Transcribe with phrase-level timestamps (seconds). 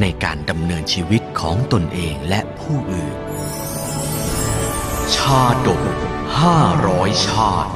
[0.00, 3.16] ในการดำเนินชีวิตของตนเองและผู้อื่น
[5.14, 5.82] ชาดก
[6.40, 7.72] ห้าร้อยชาติ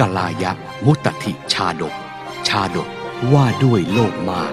[0.00, 0.52] กลายะ
[0.86, 1.94] มุตติชาดก
[2.48, 2.88] ชาดก
[3.32, 4.46] ว่าด้วยโลกมา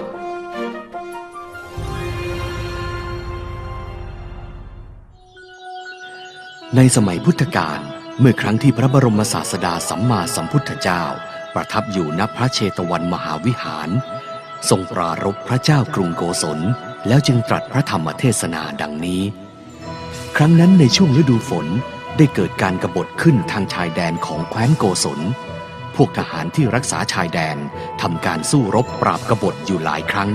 [6.76, 7.80] ในสมัยพุทธกาล
[8.20, 11.02] เมื่อครั้งที่พระบรมศาสดาสัมมาสัมพุทธเจ้า
[11.54, 13.88] ประทับอยู่ณพระเชตวันมหาวิหาร
[14.68, 16.58] ทรงปรารบพระเจ้ากรุงโกศล
[17.08, 19.22] แล้วจึงตรัสพระธรรมเทศนาดังนี้
[20.36, 21.66] ครั้งนั้นในช่วงฤดูฝน
[22.16, 25.20] ได้เกิดการกบฏขึ้นทางชายแดนของแคว้นโกศล
[25.96, 27.56] พวกทหารที่รักษาชายแดน
[28.02, 30.30] ทำการสู้รบปราบกบฏอยู่หลายครั้ง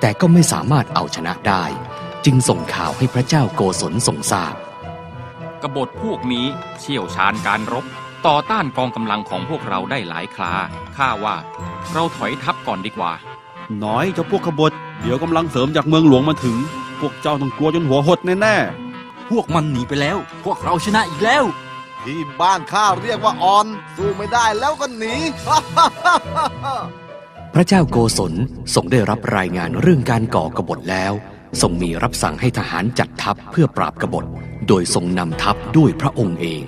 [0.00, 1.64] แต่ก็ไม่สามารถเอาชนะได้
[2.24, 4.56] จึงส่งข่าวให้พระเจ้าโกศลทรงทราบ
[5.76, 6.46] บฏพวกนี้
[6.80, 7.84] เชี่ยวชาญการรบ
[8.26, 10.54] ต่อต้านกองกำลังของพวกเราได้หลายครา
[10.96, 11.36] ข้าว่า
[11.92, 13.12] เราถอยทัพก่อนดีกว่า
[13.84, 16.56] น้อยเจ้าพวกขบฏ เดี๋ยวกำลังเสริมจากเมืองหลวงมาถึง
[17.00, 18.56] พวกเจ้าต้องกลัวจนหัวหดแน่
[19.30, 21.44] พวกมันหนีไปแล้ว พวกเราชนะอีกแล้ว
[22.04, 25.14] ที่บ้านข้าเรียกว่าออน สู้ไม่ได้แล้วก็หนี
[27.54, 28.32] พระเจ้าโกศล
[28.74, 31.12] ทรงได้รับรายงานเรื่องการก่อกบฏแล้ว
[31.60, 34.24] ทรงมีรับสั่งให้ทหารจัดทัพเพื่อปราบกบฏ
[34.68, 36.64] โดยทรงนำทัพด้วยพระองค์เอง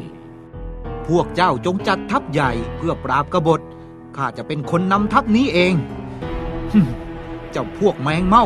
[1.09, 3.61] พวกเจ้าจงจัดทัพใหญ่เพื่อปราบกบฏ
[4.17, 5.75] ข้าจะเป็นคนนำทัพนี้เอง
[6.73, 6.89] ฮึ่ม
[7.53, 8.45] เจ้าพวกแมงเม่า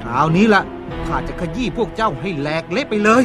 [0.00, 0.62] คราวนี้ละ
[1.06, 3.24] ข้าจะขยี้พวกเจ้าให้แหลกเละไปเลย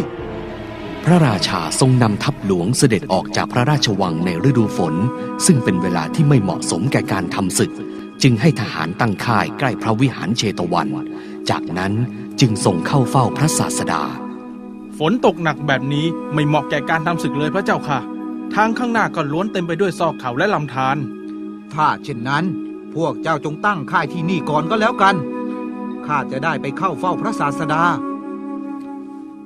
[1.06, 4.96] พระราชาทรงนำทัพหลวงเสด็จออกจากพระราชวังในฤดูฝน
[5.46, 7.72] ซึ่งเป็นเวลาที่ไม่เหมาะสมแก่การทำศึก
[8.24, 10.88] จึงให้ทหารตั้งค่ายใกล้พระวิหารเชตวัน
[11.50, 11.94] จากนั้น
[12.40, 14.04] จึงส่งเข้าเฝ้าพระศาสดา
[15.00, 18.00] ฝนตกหนักแบบนี้ไม่เหมาะแก่การทำศึกเลยพระเจ้าค่ะ
[18.56, 20.98] ทางข้างหน้าก็ล้วนเต็มไปด้วยซอกเขาและลำธาร
[21.74, 22.44] ถ้าเช่นนั้น
[22.96, 25.16] พวกเจ้าจงตั้งค่ายที่นี่ก่อนก็แล้วกัน
[26.06, 27.84] ข้าจะได้ไปเข้าเฝ้าพระศาสดา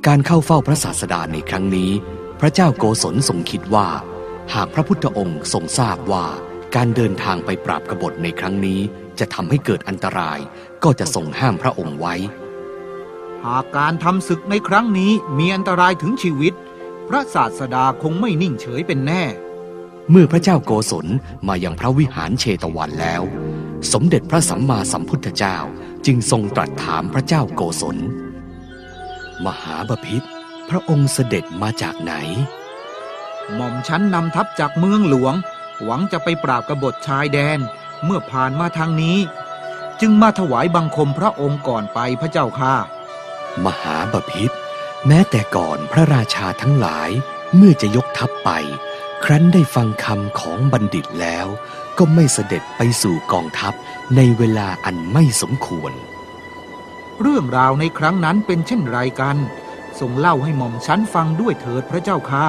[0.07, 1.91] การเข้าเฝ้าพระศาสดาในครั้งนี้
[2.39, 3.87] พระเจ้าโกศลทรงคิดว่า
[4.53, 6.25] หากพระพุทธองค์ทรงทราบว่า
[6.75, 8.79] การเดินทางไปปราบกบฏในครั้งนี้
[9.19, 10.39] จะทำให้เกิดอันตราย
[10.83, 16.53] ก็จะทรงห้ามพระองค์ไว้หากการทำศึกในครั้งนี้มีอันตรายถึงชีวิต
[17.07, 19.23] พระศาสดาคงไม่นิ่งเฉยเป็นแน่
[20.11, 21.07] เมื่อพระเจ้าโกศล
[21.47, 23.23] มายังพระวิหารเชตวันแล้ว
[23.93, 25.57] สมเด็จพระสัมมาสัมพุทธเจ้า
[26.05, 27.97] จึงทรงตรัสถามพระเจ้าโกศล
[29.45, 30.23] มหาบพิษ
[30.69, 32.13] พระองค์เสด็จมาจากไหน
[33.53, 35.33] หม่อมฉันนำทัพจากเมืองหลวง
[35.83, 37.59] หวังจะไปปราบกบฏชายแดน
[38.05, 39.17] เมื่อผ่านมาทางนี้
[40.01, 42.75] จึงมาถวายบังคมพระองค์ก่อนไปพระเจ้าค่ะ
[43.65, 44.51] มหาบพิษ
[45.07, 47.09] แม้แต่ก่อนพระราชาทั้งหลาย
[47.55, 48.49] เมื่อจะยกทัพไป
[49.23, 51.47] ครั้นได้ฟังคำของบัณฑิตแล้ว
[51.97, 53.73] ก็ไม่เสด็จไปสู่กองทัพ
[54.15, 55.91] ในเวลาอันไม่สมควร
[57.21, 59.37] เรื่องราวในครั้งนั้นเป็นเช่นไรกัน
[59.99, 62.47] ทรงเล่าให้หม่อมฉันฟังด้วยเถิดพระเจ้าค่ะ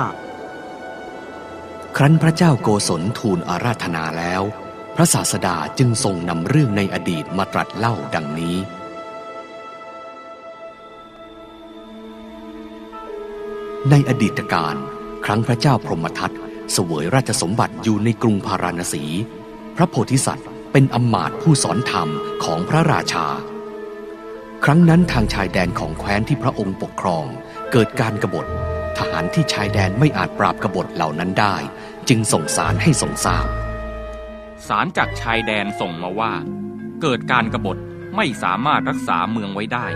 [1.97, 4.43] ครั้นพระเจ้าโกศลทูลอาราธนาแล้ว
[4.97, 8.57] พระศาสดาจึงทรงนำเรื่องในอดีตมาตรัสเล่าดังนี้
[13.91, 14.77] ในอดีตการ
[15.25, 16.35] ครั้งพระเจ้าพรหมทัต
[16.73, 19.05] เสวยราชสมบัติอยู่ในกรุงพาราณสี
[19.77, 22.09] พระโพธิสัตว์เป็นอมาตผู้สอนธรรม
[22.45, 23.27] ของพระราชา
[24.65, 27.25] ครั้งนั้นทางชายแดนของแคว้นที่พระองค์ปกครอง
[27.73, 28.47] เกิดการกบฏ
[28.99, 31.57] ทหารที่ชายแดนไม่อาจปราบกบฏเหล่านั้นได้
[32.09, 33.47] จึงส่งสารให้ทรงทราบ
[34.69, 36.33] สารจากชายแดนส่งมาว่า
[37.03, 37.79] เกิดการกบฏ
[38.17, 39.87] ไม่สามารถรักษาเมืองไว้ได้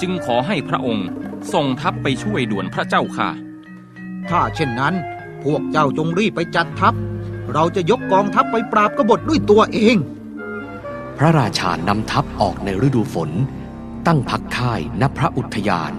[0.00, 1.08] จึงขอให้พระองค์
[1.52, 3.30] ส่งทัพไปช่วยด่วนพระเจ้าค่ะ
[4.30, 4.94] ถ้าเช่นนั้น
[5.44, 6.94] พวกเจ้าจงรีบไปจัดทัพ
[7.52, 9.96] เราจะยกกองทัพไปปราบกบฏด้วยตัวเอง
[11.18, 13.30] พระราชานำทัพออกในฤดูฝน
[14.06, 15.92] ตั้งพักค่ายณพระอุทยาน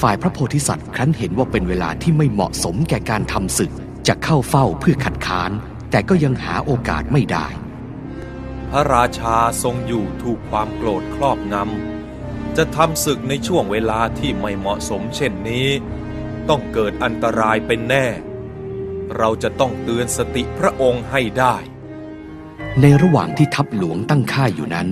[0.00, 3.72] ฝ่ายพระโพธิสัตว์ครั้นเห็นว่าเป็นเวลาที่ไม่เหมาะสมแก่การทำศึก
[4.06, 5.50] จะเข้าเฝ้าเพื่อขัดค้าน
[5.90, 7.46] แต่ก็ยังหาโอกาสไม่ได้
[8.70, 12.01] พระราชาทรงอยู่ถูกความโกรธครอบงำ
[12.56, 15.68] จะทำศึกในช่วงเวลาที่ไม่เหมาะสมเช่นนี้
[16.48, 18.06] ต้องเกิดอันตรายเป็นแน่
[19.16, 21.56] เราจะต้องเตือนสติพระองค์ให้ได้
[22.80, 24.88] ในระหว่างที่ทัพหลวงตั้งค่ายอยู่นั้น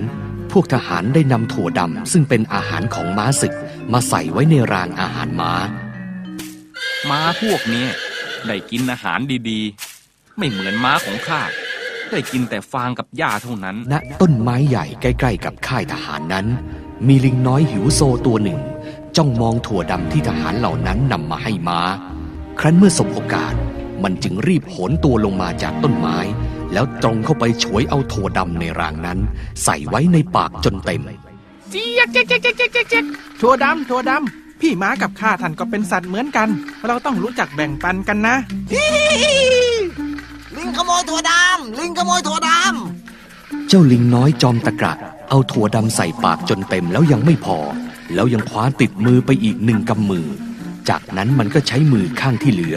[0.51, 3.53] พวกทหารได้นำถั่วดำซึ่งเป็นอาหารของม้าศึก
[3.93, 5.53] มาใส่ไว้ในรางอาหารม้า
[7.09, 7.89] ม้าพวกเนี้ย
[8.47, 9.19] ได้กินอาหาร
[9.49, 11.41] ดีๆ ไม่เหมือนม้าของข้า
[12.11, 16.47] ได้กินแต่ฟางกับหญ้าเท่านั้น ณ ต้นไม้ใหญ่ใกล้ ๆ กับค่ายทหารนั้น
[17.07, 18.59] มีลิงน้อยหิวโซตัวหนึ่ง
[19.17, 21.79] จ้องมองถั่วดำที่ทหารเหล่านั้นนำมาให้ม้า
[22.59, 23.53] ครั้นเมื่อสบโอกาส
[24.03, 26.17] มันจึงรีบโหนตัวลงมาจากต้นไม้
[26.73, 29.19] แล้วตรงเข้าไปฉวยเอาถั่วดำในรางนั้น
[29.63, 31.01] ใส่ไว้ในปากจนเต็ม
[31.71, 33.05] เจี๊ยกเจ๊กเจ๊กเจ๊กเจ๊กเจ๊กเจ๊ก
[33.41, 36.49] ถั่วดำถั่วดำพี่ม้ากับข้าท่านก็เป็นสัตว์เหมือนกัน
[36.87, 38.35] เราต้องรู้จักแบ่งปันกันนะ
[40.57, 42.49] ลิงขโมยถั่วดำลิงขโมยถั่วด
[43.67, 44.93] เจ้าลิงน้อยจอมตะกระ
[45.33, 47.57] เอาถั่วดำใส่ปากจนเต็มแล้วยังไม่พอ
[48.13, 50.27] แล้วยังคว้าติดมือไปอีกหนึ่งกำมือ
[50.89, 52.75] จากนั้นมันก็ใช้มือข้างที่เหลือ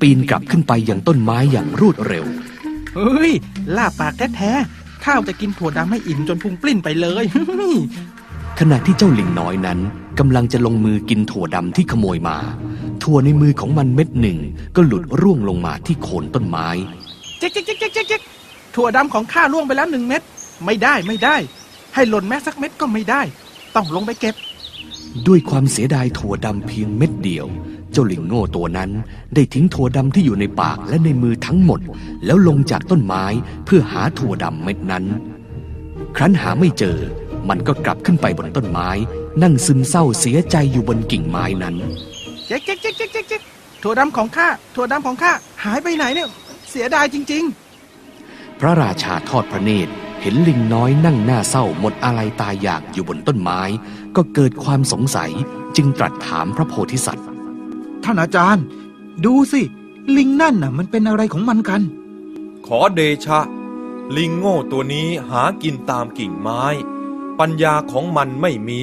[0.00, 2.24] ปีนกลับขึ้นไปยังต้นไม้อย่างรวดเร็ว
[2.94, 3.32] เฮ้ย
[3.76, 7.24] ล่าปากแท้ๆข้าวจะกินถั่วดำให้อิ่มจนพุงปลิ้นไปเลย
[8.58, 9.78] ขณะที่เจ้าลิงน้อยนั้น
[10.18, 12.36] กำลังจะลงมือกินถั่วดำที่ขโมยมา
[13.02, 14.38] ถั่วในมือของมันเม็ดหนึ่ง
[14.76, 16.68] ก็หลุดร่วงลงมาที่โคนต้นไม้
[17.38, 18.22] เจ๊กเจ๊กเจ๊กเจ๊กเจ๊กเจ๊ก
[18.74, 20.22] ถั่วดำของข้าล่วงไปแล้วหนึ่งเม็ด
[20.64, 21.36] ไม่ได้ไม่ได้
[21.94, 23.22] ให้หล่นแม้สักเม็ดก็ไม่ได้
[23.74, 24.34] ต้องลงไปเก็บ
[25.26, 27.46] ด้วยความเสียดายถั่วดำเพียงเม็ดเดียว
[27.92, 28.90] เจ้าลิงโง่ตัวนั้น
[29.34, 31.80] ได้ทิ้งถั่วดำที่อยู่ในปากและในมือทั้งหมด
[32.24, 33.24] แล้วลงจากต้นไม้
[33.64, 35.04] เพื่อหาถั่วดำเม็ดนั้น
[36.16, 36.98] ครั้นหาไม่เจอ
[37.48, 38.90] มันก็กลับขึ้นไปบนต้นไม้
[39.42, 41.74] นั่งซึมเศร้าเสียใจอยู่บนกิ่งไม้นั้น
[42.46, 43.42] เจ๊กเจ๊กเจ๊กเจ๊กเจ๊กเจ๊ก
[43.82, 45.32] ถั่วดำของข้าถั่วดำของข้า
[45.64, 46.28] หายไปไหนเนี่ย
[46.70, 47.44] เสียดายจริง
[48.60, 49.92] พระราชาทอดพระเนตร
[50.26, 53.60] เห็นลิงน้อยนั่งหน้าเศร้าหมดอะไรตายอยากอยู่บนต้นไม้
[54.16, 55.32] ก็เกิดความสงสัย
[55.76, 57.26] จึงตรัสถามพระโพธิสัตว์
[58.04, 58.64] ท่านอาจารย์
[59.24, 59.62] ดูสิ
[60.16, 61.82] ลิงนั่นน่ะ มันเป็นอะไรของมันกัน
[62.66, 63.40] ขอเดชะ
[64.16, 66.64] ลิงโง่ตัวนี้หากินตามกิ่งไม้
[67.38, 68.82] ปัญญาของมันไม่มี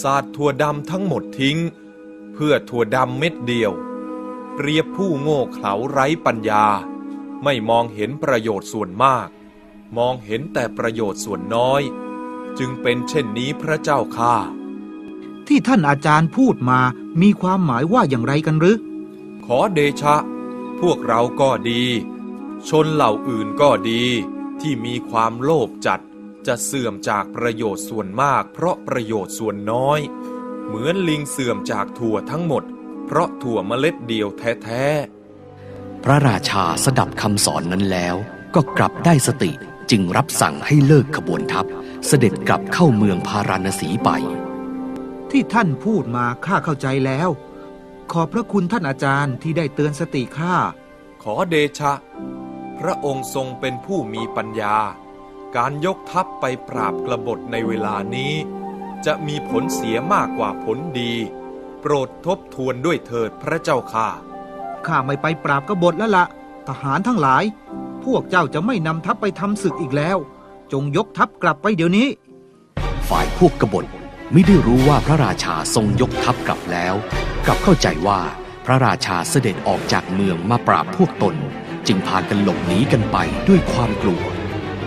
[0.00, 1.58] สาดถั่วดำทั้งหมดทิ้ง
[2.34, 3.72] เพื่อถั่วดำเม็ดเดียว
[4.54, 6.64] เปรียบผู้โง่เขลาไร้ปัญญา
[7.44, 9.28] ไม่มองเห็นประโยชน์ส่วนมาก
[9.96, 11.82] มองเห็นแต่ประโยชน์ส่วนน้อย
[12.58, 14.34] จึงเป็นเช่นนี้พระเจ้าค่า
[15.46, 16.80] ที่ท่านอาจารย์พูดมา
[17.22, 18.78] มีความหมายว่าอย่างไรกันหรือ
[19.46, 20.16] ขอเดชะ
[20.80, 21.84] พวกเราก็ดี
[22.68, 24.04] ชนเหล่าอื่นก็ดี
[24.60, 26.00] ที่มีความโลภจัด
[26.46, 30.00] จะเสื่อมจากประโยชน์ส่วนมาก เพราะประโยชน์ส่วนน้อย
[30.66, 32.64] เหมือนลิงเสื่อมจากถั่วทั้งหมด
[33.06, 38.16] เพราะถั่วเมล็ดเดียวแท้ๆพระราชาสดับคำสอนนั้นแล้ว
[38.54, 39.52] ก็กลับได้สติ
[39.90, 41.66] จึงรับสั่งให้เลิกขบวนทัพ
[42.06, 44.10] เสด็จกลับเข้าเมืองพาราณสีไป
[45.30, 47.28] ที่ท่านพูดมาข้าเข้าใจแล้ว
[48.12, 50.54] ขอบพระคุณท่านอาจารย์ที่ได้เตือนสติข้า
[51.22, 51.92] ขอเดชะ
[52.78, 54.76] พระองค์ทรงเป็นผู้มีปัญญา
[55.56, 58.32] การยกทัพไปปราบกบฏในเวลานี้
[59.06, 61.12] จะมีผลเสียมากกว่าผลดี
[61.80, 64.08] โปรดทบทวนด้วยเถิดพระเจ้าค่ะ
[64.86, 66.24] ข้าไม่ไปปราบกบฏแล้วละ
[66.68, 67.44] ทหารทั้งหลาย
[68.04, 70.18] พวกเจ้าจะไม่นำทัพไปทำศึกอีกแล้ว
[70.72, 72.08] จงยกทัพกลับไปเดี๋ยวนี้
[73.08, 73.84] ฝ่ายพวกกบฏ
[74.32, 76.94] ไม่ได้รู้ว่าพระราชาทรงยกทัพกลับแล้ว
[77.46, 78.20] กลับเข้าใจว่า
[78.66, 81.34] พระราชาเสด็จออกจากเมืองมาปราบพวกตน
[81.86, 83.16] จึงพากันหลบหนีกันไป
[83.48, 84.22] ด้วยความกลัว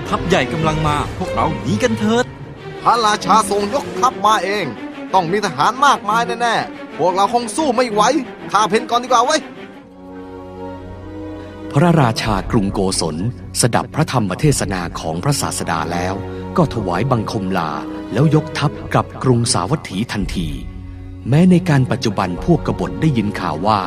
[0.07, 4.65] ทัพใหญ่กำลังมาพวกเราหนีกันเถิดำพระราชาทรงยกทัพมาเอง
[5.13, 8.01] ต้องมีทหารมากมายแน่ๆพวกเราคงสู้ไม่ไหว
[8.51, 9.41] ข้าเพนก่อนดีกว่าเว้ย
[11.77, 13.17] พระราชากรุงโกศล
[13.61, 16.13] สดับพระธรรมเทศนาของพระศาสดาแล้ว
[16.57, 17.71] ก็ถวายบังคมลา
[18.13, 20.47] แล้วยกทัพกลับกรุงสาวัตถีทันที
[21.29, 23.79] แม้ในการปัจจุบันพวกกบฏได้ยินข่าวว่า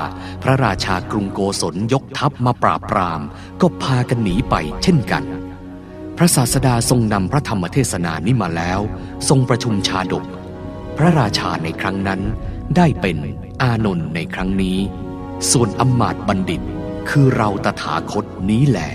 [0.43, 3.21] พระราชากรุงโกศลยกทัพมาปราบปราม
[3.61, 5.25] ก็พากันหนีไปเช่นกัน
[6.17, 8.81] พระศาสดาทรงนำพระธรรมเทศนานี้มาแล้ว
[9.29, 10.25] ทรงประชุมชาดก
[10.97, 12.21] พระราชาในครั้งนั้น
[12.77, 13.17] ได้เป็น
[13.63, 14.79] อานนท์ในครั้งนี้
[15.51, 16.63] ส่วนอำมาต์บัณฑิต
[17.11, 18.93] คือเราตถาคตนี้แหละ